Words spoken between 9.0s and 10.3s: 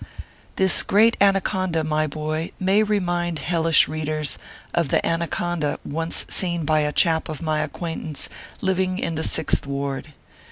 the Sixth Ward.